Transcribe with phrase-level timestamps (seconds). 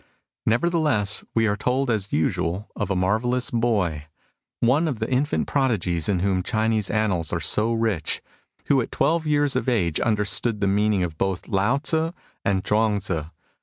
[0.47, 4.87] Never theless, we are told as usual of a marvellous boy— NATIVE CRITICISM 31 one
[4.87, 8.19] of the infant prodigies in whom Chinese annals are so rich—
[8.67, 12.97] ^who at twelve years of age understood the me€tning of both Lao Tzu and Chuang
[12.97, 13.25] Tzu.